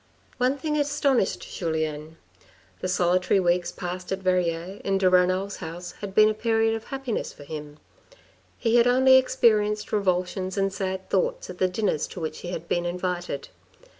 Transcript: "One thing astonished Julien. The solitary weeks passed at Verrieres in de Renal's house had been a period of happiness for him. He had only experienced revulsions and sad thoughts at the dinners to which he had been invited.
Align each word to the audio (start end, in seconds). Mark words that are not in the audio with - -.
"One 0.43 0.57
thing 0.57 0.77
astonished 0.77 1.41
Julien. 1.55 2.17
The 2.79 2.87
solitary 2.87 3.39
weeks 3.39 3.71
passed 3.71 4.11
at 4.11 4.17
Verrieres 4.23 4.81
in 4.83 4.97
de 4.97 5.07
Renal's 5.07 5.57
house 5.57 5.91
had 6.01 6.15
been 6.15 6.27
a 6.27 6.33
period 6.33 6.73
of 6.73 6.85
happiness 6.85 7.31
for 7.31 7.43
him. 7.43 7.77
He 8.57 8.77
had 8.77 8.87
only 8.87 9.17
experienced 9.17 9.91
revulsions 9.91 10.57
and 10.57 10.73
sad 10.73 11.07
thoughts 11.11 11.51
at 11.51 11.59
the 11.59 11.67
dinners 11.67 12.07
to 12.07 12.19
which 12.19 12.39
he 12.39 12.47
had 12.49 12.67
been 12.67 12.87
invited. 12.87 13.49